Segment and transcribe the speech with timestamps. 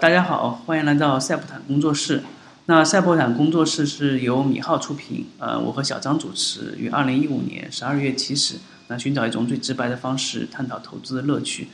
[0.00, 2.22] 大家好，欢迎来到赛博坦工作室。
[2.66, 8.56] 那赛博坦工作室是由米浩出品，呃，我和小张主持，于二零一五年十二月起始。
[8.88, 11.68] 那寻找一种最直白的方式，探讨投资的乐趣。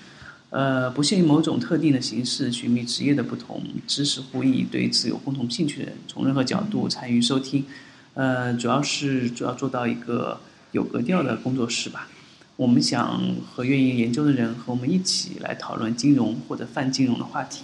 [0.50, 7.66] 呃，不限于某种特定的形式，寻觅职业的不同，知识互异，对此有共同兴趣的人，从任何角度参与收听。
[8.14, 10.40] 呃，主要是主要做到一个
[10.72, 12.08] 有格调的工作室吧。
[12.56, 17.62] 我们想和愿意研究的人和我们一起来讨论金融或者泛金融的话题。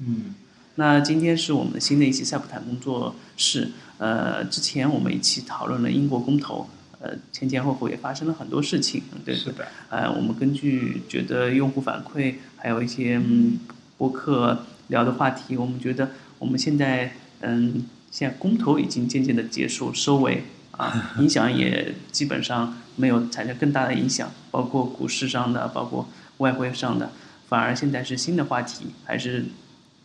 [0.00, 0.34] 嗯，
[0.76, 3.70] 那今天是我们的新的一期赛普坦工作室。
[3.98, 6.68] 呃，之前我们一起讨论了英国公投，
[7.00, 9.34] 呃，前前后后也发生了很多事情，对。
[9.34, 9.66] 是的。
[9.88, 13.58] 呃，我们根据觉得用户反馈，还有一些嗯
[13.96, 20.44] 博客聊的话题，我们觉得我们现在嗯，现在公投已经渐渐的结束收尾。
[20.72, 27.12] 啊， 影响也基本上没有产生更大的影响，包括股市上的，包括外汇上的，
[27.48, 29.46] 反而现在是新的话题，还是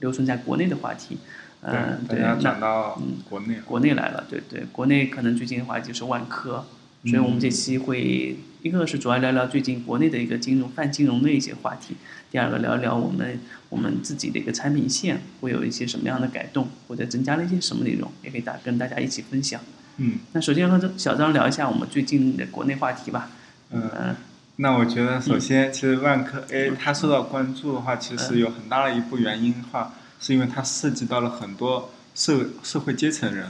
[0.01, 1.17] 留存在国内的话题。
[1.63, 2.99] 嗯，对，那转到
[3.29, 6.65] 国内，国内来了，对对，国内可能最近的话就是万科，
[7.05, 11.95] 所以我们这期会一个是主要聊聊最近国内的一个金融泛金融的一些话题，
[12.31, 19.61] 第二个聊聊我们我们自己的一个产品线会有一些什么样的改动，或者增加了一些什么内容，也可以大跟大家一起分享。
[19.97, 23.29] 嗯，那首先和小张聊一下我们最近的国内话题吧。
[23.69, 24.15] 嗯，
[24.57, 33.47] 那我觉得首先，其实万科 A 它受到关注的话，其实有很大的一部原因的话，是因为它涉及到了很多社社会阶层人，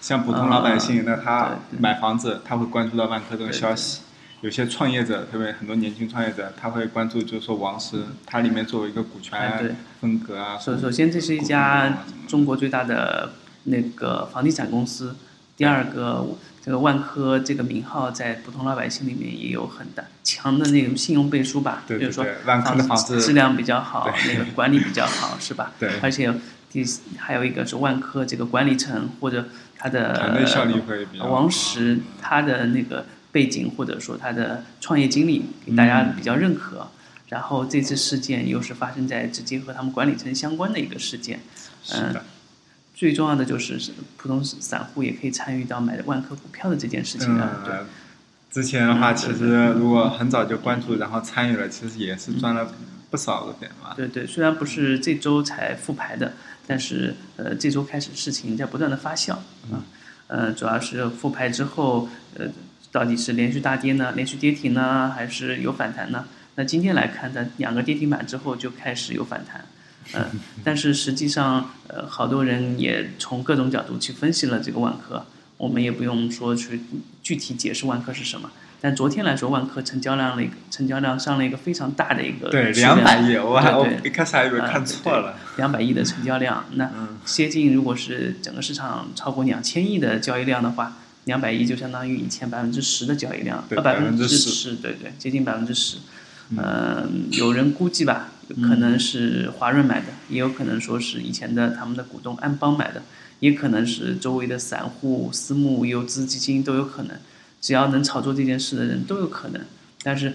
[0.00, 4.00] 像普通老百姓，那他买房子他会关注到万科这个消息；
[4.40, 10.58] 有些创业者，特别很多年轻创业者，他会关注，就是说王石它里面作为一个股权分割啊。
[10.58, 15.14] 首首先，这是一家中国最大的那个房地产公司。
[15.56, 16.24] 第二个，
[16.68, 25.72] 这个万科这个名号在普通老百姓里面也有很大强的那种信用背书吧，比如说房子质量比较好，那个管理比较好，是吧？
[25.80, 25.88] 对。
[26.02, 26.30] 而且
[26.70, 26.84] 第
[27.16, 30.46] 还有一个是万科这个管理层或者他的
[31.20, 36.86] 王石他的那个背景或者说他的创业经历给大家比较认可。
[37.30, 41.40] 然后这次事件又是发生在直接和他们管理层相关的一个事件，
[41.94, 42.14] 嗯。
[42.98, 43.78] 最重要的就是
[44.16, 47.62] 普通散户也可以参与到买万科股票的这件事情啊。
[47.64, 47.72] 对，
[48.50, 52.74] 之前的话，其实如果很早就关注，然后参与了，其实也是赚了
[53.08, 53.94] 不少的点嘛。
[53.94, 56.32] 对对，虽然不是这周才复牌的，
[56.66, 59.34] 但是呃，这周开始事情在不断的发酵
[59.70, 59.86] 啊。
[60.26, 62.46] 呃，主要是复牌之后，呃，
[62.90, 66.24] 到底是连续大跌呢，连续跌停呢，还是有反弹呢？
[66.56, 69.64] 那今天来看，它两个跌停板之后就开始有反弹。
[70.14, 75.26] 嗯，但是实际上，呃，好多人也从各种角度去分析了这个万科，
[75.56, 76.80] 我们也不用说去
[77.22, 78.50] 具体解释万科是什么。
[78.80, 86.88] 但昨天来说，万科成交量了一个成交量上了一个非常大的一个对两百亿，我还我一开始还以为看错了，两百亿的成交量，那
[87.24, 95.96] 接近如果是整个市场超过两千亿的交易量的话，两百亿就相当于以前百分之十的交易量，百分之十，对对，接近百分之十。
[96.56, 98.28] 嗯，有人估计吧。
[98.56, 103.02] 可能是华润买的，也有可能说是以前的他们的股东安邦买的，
[103.40, 107.16] 也可能是周围的散户、私募、游资基金都有可能，
[107.60, 109.60] 只要能炒作这件事的人都有可能。
[110.02, 110.32] 但是，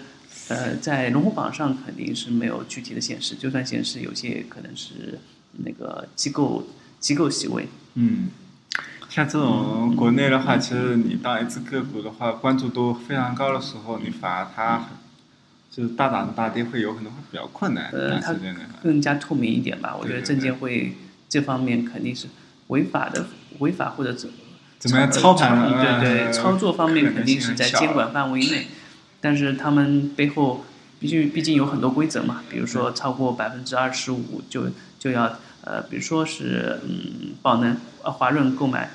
[0.50, 5.20] 呃，在龙虎榜上肯定是没有具体的显示，就算显示，有些可能是
[5.64, 6.68] 那个机构
[7.00, 7.68] 机构席位。
[7.96, 8.30] 嗯，
[9.10, 14.90] 像这种国内的话，其实你当一只个股的话，关注度非常高的时候，你反而它。
[15.76, 18.36] 就是大涨大跌会有可能会比较困难，呃，它
[18.84, 19.98] 更加透明一点吧。
[20.00, 20.96] 我觉得证监会
[21.28, 22.28] 这方面肯定是
[22.68, 23.26] 违法的，
[23.58, 24.30] 违法或者怎
[24.78, 26.00] 怎么样操盘？
[26.00, 28.68] 对对，操作方面肯定是在监管范围内，
[29.20, 30.64] 但是他们背后
[31.00, 32.44] 毕竟毕竟有很多规则嘛。
[32.48, 34.68] 比如说超过百分之二十五就
[35.00, 38.92] 就要呃，比如说是嗯宝能呃华润购买，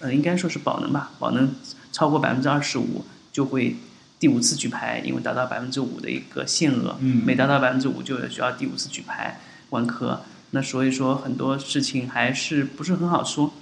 [0.00, 1.54] 呃应该说是宝能吧，宝能
[1.90, 3.76] 超过百分之二十五就会。
[4.18, 9.40] 第五次举牌，因为达到百分之五的一个限额，每达到百分之五就需要第五次举牌。
[9.70, 10.22] 万科，
[10.52, 13.52] 那所以说很多事情还是不是很好说，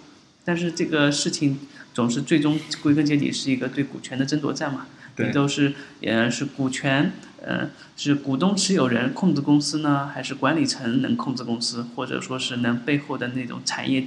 [0.44, 1.58] 但是这个事情
[1.92, 4.86] 总是最终归根结底是一个对股权的争夺战嘛，
[5.32, 7.12] 都是呃是股权，
[7.42, 14.06] 呃是股东持有人控制公司呢，还是管理层能控制公司，或者说是能背后的那种产业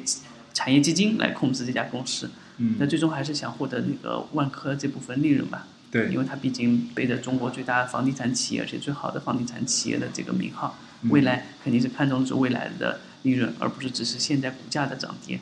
[0.53, 2.29] 产业基金来控制这家公司？
[2.77, 5.67] 那最终还是想获得那个万科这部分利润吧。
[5.91, 10.77] 对，因为它毕竟背着中国最大的房地产企业，而且最好的房地产企业的这个名号，
[11.09, 15.39] 未来肯定是看重是未来的利润，而不是只是现在股价的涨跌。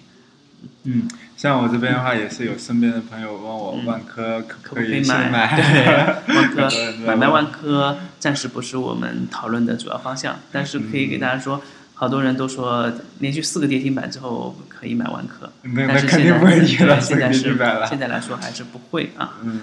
[0.85, 5.55] 嗯，像我这边的话，也是有身边的朋友问我万科可不可以买？
[5.55, 6.69] 对， 万科
[7.05, 11.61] 买卖万科暂时不是我们讨论的主要方向，但是可以给大家说，
[11.93, 17.87] 好多人都说连续四个跌停板之后可以买万科，但是现在肯定不会跌对到四个现在是。
[17.89, 19.37] 现在来说还是不会啊。
[19.43, 19.61] 嗯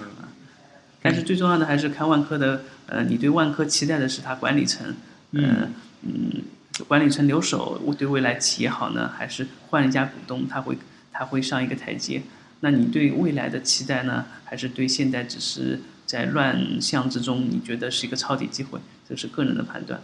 [1.05, 4.95] 但是最重要的还是看万科的，呃，你对万科期待的是它管理层，
[5.33, 5.69] 呃，
[6.01, 6.41] 嗯，
[6.87, 10.79] 管理层留守对未来企业好呢，还是换一家股东，他会
[11.11, 12.23] 他会上一个台阶？
[12.61, 18.79] 那你对未来的期待呢，还是对现在只是在乱象之中，你觉得是一个抄底机会？
[19.07, 20.01] 这是个人的判断。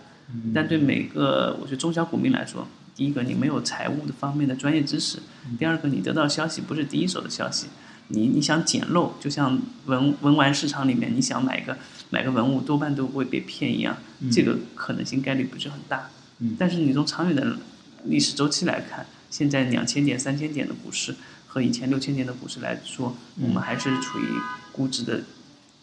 [0.54, 5.18] 但对每个我觉得中小股民来说，第一个你没有财务的方面的专业知识，
[5.58, 7.68] 第二个你得到消息不是第一手的消息。
[8.14, 11.78] 你你想捡漏，就像文文玩市场里面，你想买个
[12.10, 13.98] 买个文物，多半都会被骗一样，
[14.32, 16.10] 这个可能性概率不是很大。
[16.40, 17.58] 嗯但是你从长远的
[18.06, 21.16] 历史周期来看，现在两千点、三千点的股市
[21.48, 24.26] 和以前六千点的股市来说，我们还是处于
[24.72, 25.22] 估值的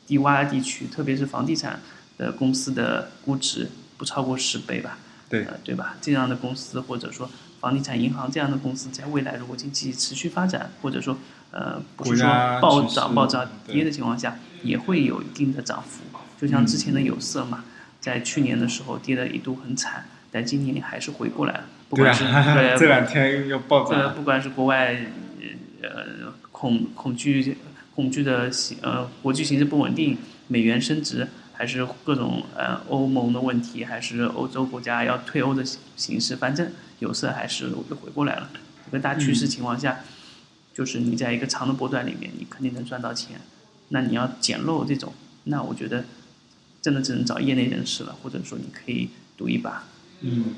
[0.07, 1.81] 低洼地区，特别是房地产
[2.17, 4.99] 的公司的估值不超过十倍吧。
[5.29, 5.97] 对呃，对吧？
[6.01, 7.31] 这样的公司或者说
[7.61, 11.19] 房地产银行这样的公司，在未来如果经济持续发展，或者说
[11.51, 12.27] 呃不是说
[12.61, 16.03] 暴涨暴涨跌的情况下，也会有一定的涨幅。
[16.41, 17.65] 就像之前的有色嘛，
[18.01, 21.65] 在去年的时候跌的一度很惨，但今年还是回过来了。
[21.89, 22.25] 不管是
[22.79, 24.15] 这两天又暴呃，涨。
[24.15, 24.95] 不管是国外
[25.83, 27.57] 呃恐恐惧
[27.95, 38.51] 恐惧的形呃国际形势不稳定，美元升值，还是各种呃欧盟的问题，还是欧洲国家要退欧的形形势，反正有色还是又回过来了。
[38.89, 40.01] 一个大趋势情况下，
[40.79, 43.41] 就是你在一个长的波段里面，你肯定能赚到钱。
[43.89, 45.13] 那你要捡漏这种，
[45.45, 46.05] 那我觉得
[46.81, 49.83] 真的只能找业内人士了，或者说你可以赌一把。
[50.21, 50.55] 嗯，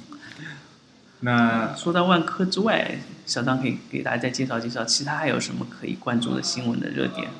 [1.20, 7.30] 那说到万科之外，小张可以给大家再介绍介绍，其他还有什么可以关注的新闻的热点？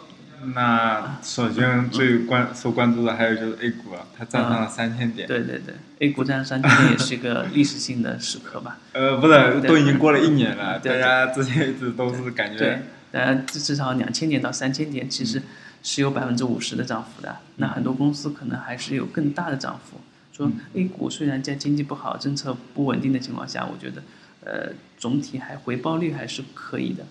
[0.54, 5.26] 那首先最关受关注的还有就是 A 股了，它站上了三千点。
[5.26, 8.78] 对对对，A 股站三千点也是一个历史性的时刻吧？
[8.92, 12.82] 呃，不是，都已经过了一年了，大家之前一直都是感对觉，，
[13.12, 15.42] 当然至少两千点到三千点，其实
[15.82, 17.36] 是有百分之五十的涨幅的。
[17.56, 19.98] 那很多公司可能还是有更大的涨幅。
[20.32, 24.02] 说 A 股虽然在经济不好、政策不稳定的情况下，我觉得，
[24.44, 27.06] 呃，总体还回报率还是可以的，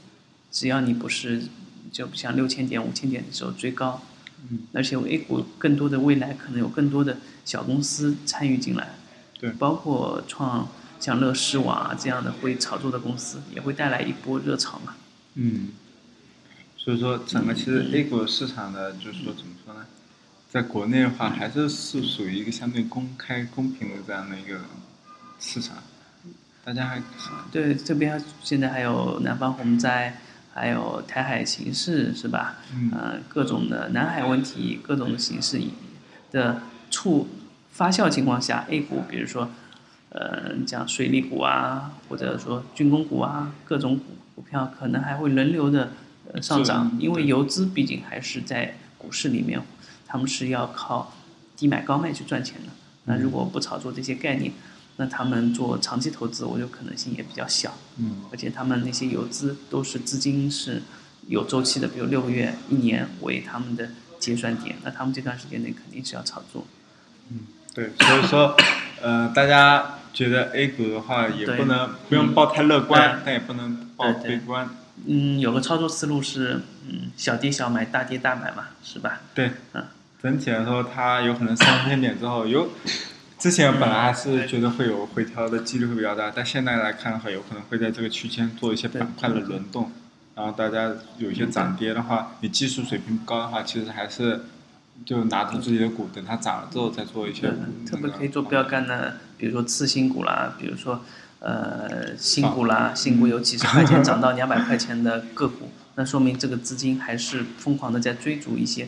[0.52, 1.42] 只要你不是
[1.92, 4.02] 就不像六千点、五千点的时候追高，
[4.50, 8.96] 嗯，而且 A 股更多的未来可能有更多的小公司参与进来，
[9.40, 10.70] 对包括创
[11.00, 14.96] 像乐视网啊这样的会炒作的公司，也会带来一波热潮嘛。
[15.36, 15.70] 嗯，
[16.78, 19.86] 所以说整个其实 A 股市场的就是说怎么说呢，
[20.50, 24.62] 在国内的话还是是属于一个相对公开公平的这样的一个
[25.40, 25.78] 市场，
[26.64, 27.02] 大家还
[27.52, 30.22] 对，这边现在还有南方洪灾，
[30.54, 32.58] 还有台海形势是吧？
[32.74, 35.60] 嗯呃，各种的南海问题，各种的形势
[36.32, 36.62] 的
[36.92, 37.28] 触
[37.72, 39.50] 发酵情况下，A 股比如说，
[40.10, 44.04] 呃，像水利股啊，或者说军工股啊，各种股
[44.36, 45.92] 股票可能还会轮流的
[46.32, 49.60] 呃上涨，因为游资毕竟还是在股市里面，
[50.06, 51.14] 他们是要靠
[51.58, 52.70] 低买高卖去赚钱的。
[53.06, 54.52] 那如果不炒作这些概念，
[54.98, 57.74] 那他们做长期投资，我觉得可能性也比较小。
[57.98, 60.82] 嗯而且他们那些游资都是资金是
[61.28, 66.66] 有周期的，比如六个月、一年为他们的结算点，那他们这段时间内肯定是要炒作。
[67.30, 67.40] 嗯
[67.74, 68.56] 对，所以说
[69.02, 74.70] 呃大家觉得 A 股的话也不能不用抱太乐观对，但也不能抱悲观，
[75.08, 79.22] 嗯，有个操作思路是，嗯，小跌小买，大跌大买嘛，是吧？
[79.34, 79.84] 对嗯，
[80.22, 82.70] 整体来说，它有可能三千点之后有，
[83.44, 89.92] 之前本来还是觉得会有回调的几率会比较大，但现在来看的话，有可能会在这个区间做一些板块的轮动，
[90.34, 94.44] 然后大家有一些涨跌的话，你技术水平不高的话，其实还是
[95.06, 97.52] 就拿出自己的股，等它涨了之后再做一些对，
[97.86, 101.02] 特别可以做标杆的，比如说次新股啦，比如说
[101.40, 108.88] 呃新股啦，新股有几十块钱 涨到两百块钱的个股，那说明这个资金还是疯狂的在追逐一些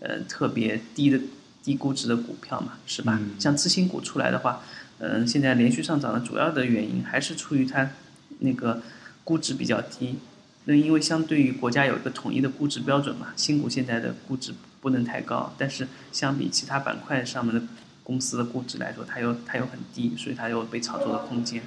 [0.00, 1.18] 呃特别低的
[1.64, 3.18] 低估值的股票嘛，是吧？
[3.20, 4.60] 嗯像次新股出来的话，
[4.98, 7.90] 嗯、现在连续上涨的主要的原因还是出于它
[8.40, 8.82] 那个
[9.24, 10.18] 估值比较低。
[10.66, 17.62] 那因为相对于国家有一个统一的估值标准嘛，新股现在的估值不能太高，但是相比其他板块上面的
[18.02, 21.62] 公司的估值来说，它又它又很低，所以它有被炒作的空间。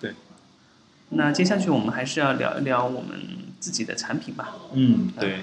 [0.00, 0.14] 对。
[1.10, 3.20] 那接下去我们还是要聊一聊我们
[3.60, 4.54] 自己的产品吧。
[4.72, 5.42] 嗯，对，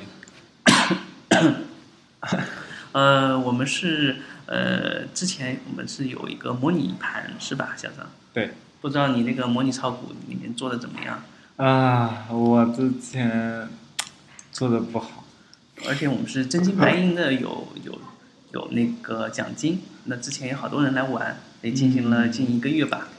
[2.93, 8.07] 呃，我们是呃之前我们是有一个模拟盘是吧，小张？
[8.33, 8.51] 对。
[8.81, 11.23] 不知道你那个模拟炒股里面做的怎么样？
[11.57, 13.69] 啊，我之前
[14.51, 15.23] 做的不好，
[15.87, 18.01] 而且我们是真金白银的有有
[18.53, 23.09] 有那个奖金，那之前有好多人来玩，也进行了近一个月吧。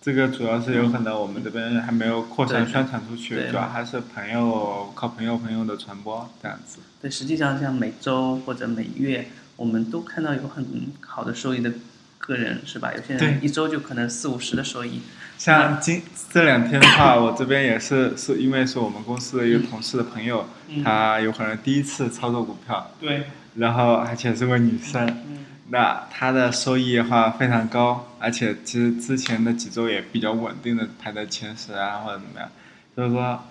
[0.00, 6.78] 这个主要是有可能我们这边还没有扩散宣传出去，对主要还是朋友靠朋友朋友的传播这样子。
[7.02, 10.64] 对，实际上像每周或者每月，我们都看到有很
[11.00, 11.72] 好的收益的
[12.16, 12.92] 个人，是吧？
[12.94, 15.02] 有些人一周就可能四五十的收益。
[15.36, 23.24] 像今这两天的话，我这边也是是因为是我们公司的一个同事的朋友，嗯他有可能第一次操作股票，对，
[23.56, 32.50] 然后而且是位女生，嗯那它的收益的话非常高，而且其实之前的几周也比较稳定的排在前十啊或者怎么样，
[32.94, 33.44] 所以说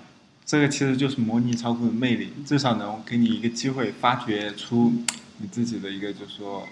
[0.45, 4.93] 这个其实就是模拟炒股的魅力，至少能给你一个机会发掘出
[5.37, 6.67] 你自己的一个就是说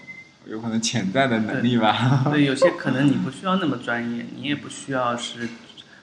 [0.46, 2.24] 有可能潜在的能力吧。
[2.30, 5.48] 对，有些可能你不需要那么专业，你也不需要是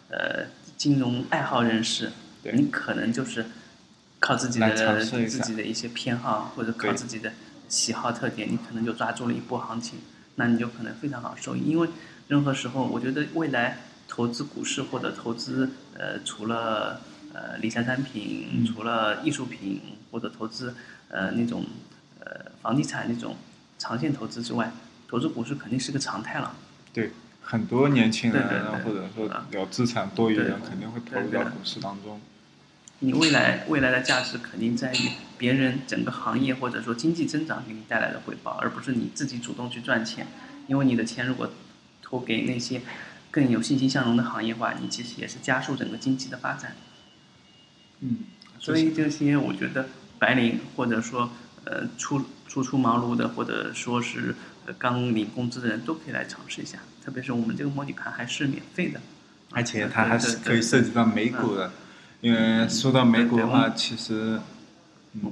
[0.09, 2.11] 呃金融爱好人士，
[2.41, 2.53] 对。
[2.53, 3.45] 你可能就是
[4.19, 7.33] 靠自己来尝的试自己的一些偏好或者靠自己的
[7.75, 9.99] 喜好特点，你可能就抓住了一波行情，
[10.35, 11.61] 那你就可能非常好收益。
[11.69, 11.89] 因为
[12.29, 17.01] 任何时候，我觉得未来投资股市或者投资呃除了
[17.33, 20.73] 呃理财产品，嗯除了艺术品或者投资
[21.09, 21.65] 呃那种
[22.21, 23.35] 呃房地产那种
[23.77, 24.71] 长线投资之外，
[25.09, 26.55] 投资股市肯定是个常态了。
[26.93, 28.43] 对，很多年轻人
[28.83, 32.21] 或者说啊有资产多余的人肯定会投入到股市当中。
[32.99, 34.97] 你未来未来的价值肯定在于
[35.37, 40.27] 别人整个行业或者说经济增长给你带来的回报，而不是你自己主动去赚钱。
[40.67, 41.51] 因为你的钱如果
[42.01, 42.81] 投给那些
[43.29, 46.75] 更有欣欣向荣的行业的话，你其实也是加速整个经济的发展。
[47.99, 48.19] 嗯，
[48.59, 49.87] 所以这些我觉得
[50.17, 51.29] 白领或者说
[51.65, 54.35] 呃初初出茅庐的，或者说是
[54.65, 56.79] 呃刚领工资的人都可以来尝试一下。
[57.03, 58.99] 特别是我们这个模拟盘还是免费的，
[59.51, 61.71] 而且它还是可以涉及到美股的，
[62.21, 64.39] 因为说到美股的话，其实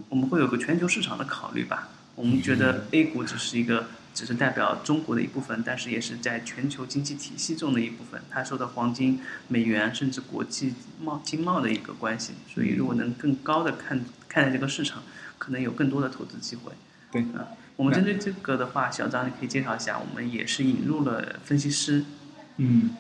[0.09, 1.89] 我们会有个全球市场的考虑吧。
[2.15, 8.21] 我们觉得 A 股只是一个，只是代表中国的一部分，但是也是在全球经济体系中的一部分。
[8.29, 15.01] 它受到黄金、美元甚至国际贸经贸的一个关系，所以如果能更高的看看待这个市场，
[15.39, 16.71] 可能有更多的投资机会。
[17.11, 22.05] 对啊，我们针对这个的话，小张你可以介绍一下，我们也是引入了分析师。
[22.57, 22.91] 嗯，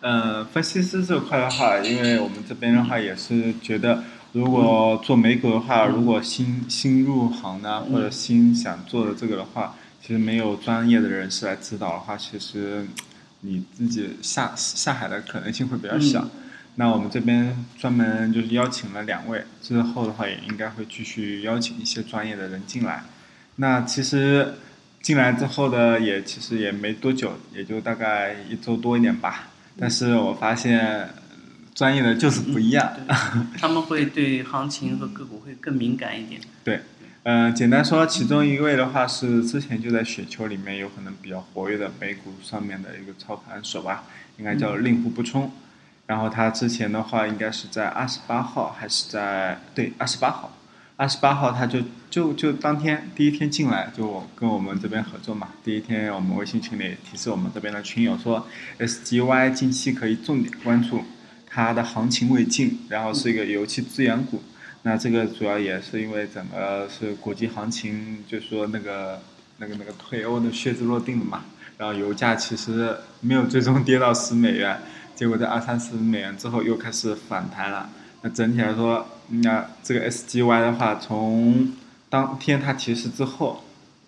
[0.00, 4.02] 呃，分析师这块的话，因为我们这边的话也是觉得，
[4.32, 12.86] 如果做美股的话，如果新新入行呢或者新想做的这个的话，其实没有专业的人士来指导的话，其实
[13.40, 16.26] 你自己下下海的可能性会比较小。
[16.76, 23.04] 那我们这边专门就是邀请了两位，之后的话也应该会继续邀请一些专业的人进来。
[23.56, 24.54] 那其实
[25.02, 29.48] 进来之后的也其实也没多久，也就大概一周多一点吧。
[29.80, 31.08] 但是我发现呃
[31.74, 32.92] 专业的就是不一样。
[32.94, 33.16] 对，
[33.58, 36.40] 他们会对行情和个股会更敏感一点。
[36.62, 36.82] 对，
[37.22, 44.04] 嗯、简单说，其中一位的话是之前就在雪球里面有可能比较活跃的美股上面的一个操盘手吧，
[44.36, 45.50] 应该叫令狐不冲。
[46.06, 50.52] 然后他之前的话应该是在二十八号还是在对二十八号，
[51.00, 51.78] 二十八号他就
[52.10, 55.48] 就就当天第一天进来就跟我们这边合作嘛。
[55.64, 58.46] 第一天我们微信群里提示我们这边的群友说
[58.78, 61.02] ，SGY 近期可以重点关注
[61.46, 64.42] 它的行情未尽，然后是一个油气资源股。
[64.82, 69.22] 那这个主要也是因为整个是国际行情，就是说那个
[69.56, 71.44] 那个那个退欧的靴子落定了嘛，
[71.78, 74.78] 然后油价其实没有最终跌到十美元，
[75.14, 77.88] 结果在二三十美元之后又开始反弹了。
[78.20, 81.72] 那整体来说，那这个 SGY 的话，从
[82.08, 83.62] 当天它提示之后，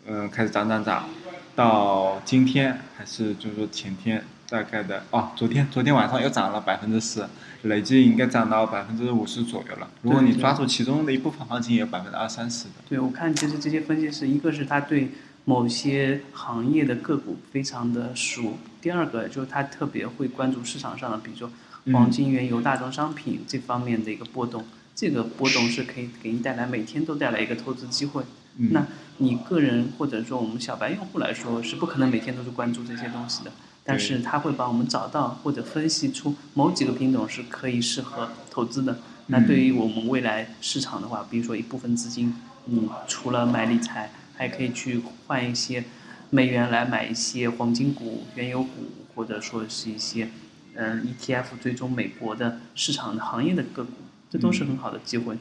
[0.06, 1.08] 嗯，开始涨涨涨，
[1.54, 7.24] 到今天还是就是说前天大概的哦，昨天昨天晚上又涨了百分之十，
[7.62, 9.88] 累计应该涨到百分之五十左右了。
[10.02, 12.74] 如果你抓住其中的一部分行情，也有百分之二三十的。
[12.88, 15.10] 对，我看其实这些分析师，一个是他对
[15.44, 21.50] 某些行业的个股非常的熟，第二个就是他特别会关注市场上的，比如说
[21.92, 28.22] 黄金、原油、大宗商品这方面的一个波动，这个波动是可以给你带来每天都带来一个投资机会。
[28.58, 28.86] 嗯那
[29.18, 33.52] 你个人或者说我们小白用户来说，是不可能每天都是关注这些东西的，
[33.84, 38.98] 但是他会帮我们找到或者分析出某几个品种是可以适合投资的。
[39.28, 42.34] 那对于我们未来市场的话，比如说一部分资金，
[42.66, 45.84] 你除了买理财，还可以去换一些
[46.30, 50.28] 美元来买一些黄金股、原油股，或者说是一些
[50.74, 53.92] 嗯 ETF 追踪美国的市场的行业的个股，
[54.32, 55.36] 这都是很好的机会。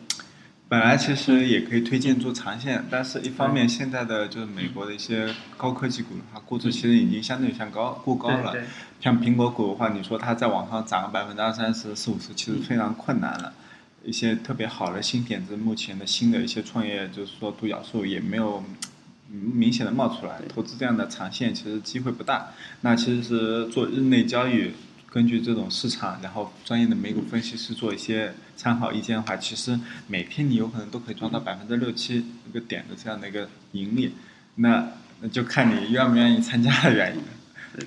[0.67, 8.53] 本来其实也可以推荐做长线，但是一方面现在的就是美国的一些高科技股的话，估值其实已经相对像高过高了。
[8.99, 13.53] 像苹果股的话，你说它在往上涨个百分之二三十、四五十，其实非常困难了。
[14.03, 18.63] 一些特别好的新点子，目前的新的一些创业，就是说独角兽也没有
[19.29, 20.41] 嗯明显的冒出来。
[20.53, 22.47] 投资这样的长线其实机会不大。
[22.81, 24.71] 那其实是做日内交易，
[25.13, 29.77] 根据这种市场，然后专业的美股分析师做一些参考意见的话，其实
[30.07, 34.13] 每天你有可能都可以赚到百分之六七一个点的这样的一个盈利，
[34.55, 34.87] 那
[35.19, 37.21] 那就看你愿不愿意参加的原因。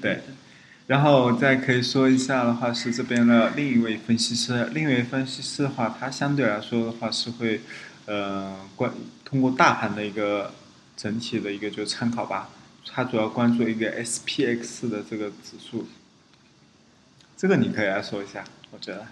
[0.02, 0.20] 对，
[0.86, 7.62] 然后再可以说一下的话是这边的另一位分析师，另一位分析师的话，他相对来说的话是会，
[8.04, 8.92] 呃，关
[9.24, 10.52] 通过大盘的一个
[10.94, 12.50] 整体的一个就参考吧，
[12.86, 15.88] 他主要关注一个 SPX 的这个指数。
[17.44, 19.06] 这个你可以来说一下，我觉得，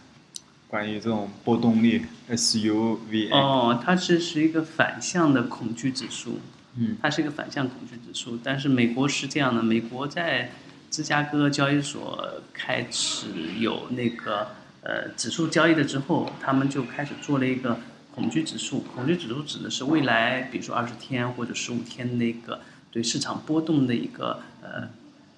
[0.67, 3.31] 关于这种波动率 SUV。
[3.31, 6.41] 哦，它是是一个反向的恐惧指数。
[6.77, 6.97] 嗯。
[7.03, 10.51] 它是一个反向恐惧指数，但是美国是这样的，美国在
[10.91, 13.27] 芝加哥交易所开始
[13.59, 17.81] 有那个呃指数交易了之后，他们就开始做了一个
[18.15, 18.81] 恐惧指数。
[18.81, 24.89] 恐惧指数指的是未来，比如说二十天或者十五天那个对市场波动的一个呃。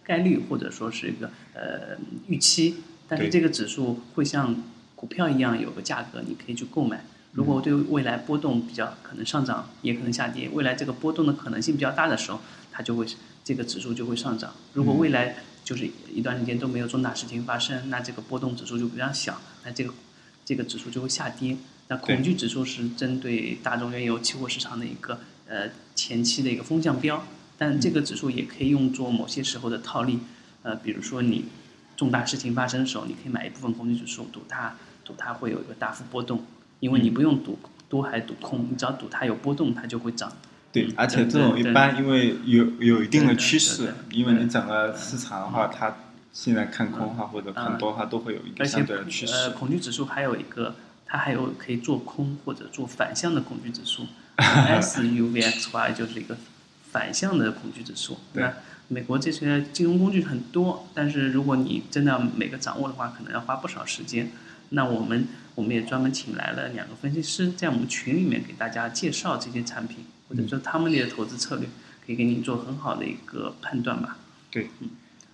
[0.05, 1.97] 概率或者说是一个呃
[2.29, 2.77] 预期，
[3.09, 4.55] 但是这个指数会像
[4.95, 7.05] 股票一样有个价格，你可以去购买。
[7.33, 12.39] 如果对未来波动比较可能上涨，也可能下跌，未来这个波动的可能性比较大的时候，
[12.71, 13.05] 它就会
[13.43, 14.55] 这个指数就会上涨。
[14.75, 19.93] 如果未来就是一段时间都没有重大事情发生，那这个波动指数就比较小，那这个
[20.45, 21.57] 这个指数就会下跌。
[21.89, 25.19] 那恐惧指数是针对大众原油期货市场的一个
[25.49, 27.27] 呃前期的一个风向标。
[27.57, 30.19] 但这个指数也可以用作某些时候的套利，
[30.63, 31.45] 呃，比如说你
[31.97, 36.45] 重大事情发生的时候，你可以买一部分恐惧指数，赌它，赌它会有一个大幅波动，
[36.81, 37.59] 因为你不用赌
[37.89, 40.33] 多还赌空，你只要赌它有波动，它就会涨。
[40.73, 45.97] 对，而且这种一般因为有有一定的趋势，因为你整个市场的话，它
[46.33, 49.33] 现在看空的话或者看多的话，都会有一个相对的趋势。
[49.33, 50.75] 呃，恐惧指数还有一个，
[51.07, 54.05] 它还有可以做空或者做反向的恐惧指数，
[54.37, 56.37] SUVXY 就是一个。
[56.95, 58.55] 反向的恐惧指数，那
[58.87, 64.31] 美国这些金融工具很多，但是如果你真的要每个掌握的话，可能要花不少时间。
[64.69, 65.27] 那我们
[65.57, 71.69] 我们也专门请来了两个分析师，在我们群里面给大家介绍这些产品，或者说他们的投资策略，
[72.07, 74.19] 可以给你做很好的一个判断吧。
[74.53, 74.71] 对，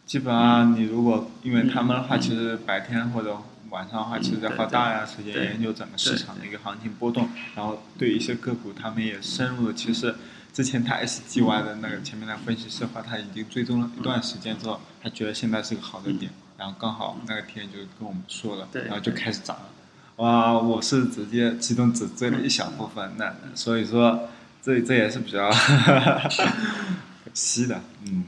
[0.07, 3.37] 基本上你如果因为他们的话，其实白天或者
[3.70, 10.14] 晚上的话，其实在花大量时间研究整个市场的一个行情波动，然后对一些个股，他们也深入的其实。
[10.52, 19.68] 之前他 SGY 的那个前面的分析师的话，他已经追踪了一段时间之后，他觉得现在是个好的点，然后刚好那个天就跟我们说了，然后就开始涨了。
[20.16, 24.28] 哇，我是直接其中只追了一小部分，那所以说
[24.61, 25.48] 这这也是比较
[26.28, 28.24] 可惜的，嗯。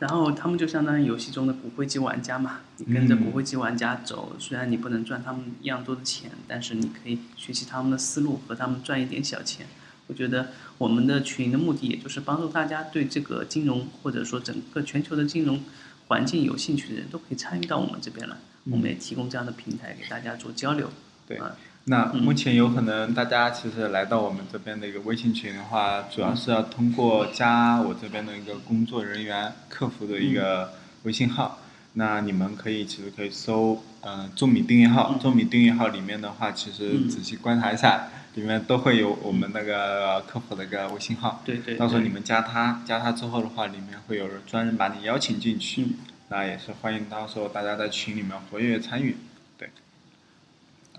[0.00, 9.66] 然后他们就相当于游戏中的骨灰级玩家嘛，你跟着骨灰级玩家走，虽然你不能赚他们一样多的钱，但是你可以学习他们的思路，和他们赚一点小钱。
[10.06, 15.62] 我觉得我们的群的目的，也就是帮助大家对这个金融或者说整个全球的金融
[16.08, 18.36] 环境有兴趣的人，都可以参与到我们这边来。
[18.70, 20.90] 我们也提供这样的平台给大家做交流。
[21.26, 21.38] 对，
[21.84, 31.58] 那目前有可能大家其实来到我们这边的一个微信群的话，主要是要通过加我这边的一个工作人员客服的一个微信号。
[31.94, 38.08] 那你们可以其实可以搜呃众米订阅号”，众米订阅号里面的话，其实仔细观察一下。
[38.36, 45.88] 里面都会有我们那个客服的一个微信号，对对，到时候你们加他，加他之后的话，里面会有人专人把你邀请进去，
[46.28, 49.16] 那也是欢迎到时候大家在群里面活跃参与，
[49.58, 49.70] 对。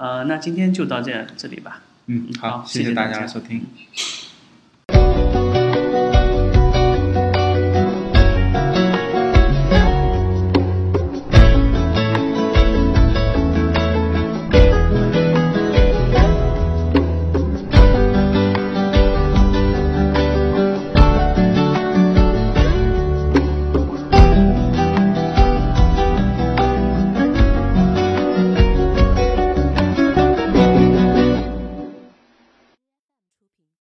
[0.01, 1.79] 呃，那今天就到这这里吧。
[2.07, 3.63] 嗯，好，谢谢大家的收听。